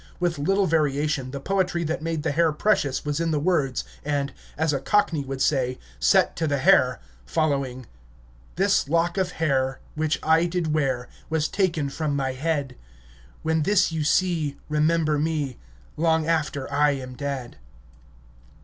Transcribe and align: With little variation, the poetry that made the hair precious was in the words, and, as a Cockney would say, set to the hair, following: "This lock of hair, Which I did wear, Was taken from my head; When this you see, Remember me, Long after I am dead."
With 0.19 0.39
little 0.39 0.65
variation, 0.65 1.29
the 1.29 1.39
poetry 1.39 1.83
that 1.83 2.01
made 2.01 2.23
the 2.23 2.31
hair 2.31 2.51
precious 2.51 3.05
was 3.05 3.19
in 3.19 3.29
the 3.29 3.39
words, 3.39 3.83
and, 4.03 4.33
as 4.57 4.73
a 4.73 4.79
Cockney 4.79 5.23
would 5.23 5.43
say, 5.43 5.77
set 5.99 6.35
to 6.37 6.47
the 6.47 6.57
hair, 6.57 6.99
following: 7.23 7.85
"This 8.55 8.89
lock 8.89 9.19
of 9.19 9.33
hair, 9.33 9.79
Which 9.93 10.17
I 10.23 10.47
did 10.47 10.73
wear, 10.73 11.07
Was 11.29 11.47
taken 11.47 11.91
from 11.91 12.15
my 12.15 12.33
head; 12.33 12.75
When 13.43 13.61
this 13.61 13.91
you 13.91 14.03
see, 14.03 14.57
Remember 14.69 15.19
me, 15.19 15.59
Long 15.95 16.25
after 16.25 16.67
I 16.73 16.93
am 16.93 17.13
dead." 17.13 17.57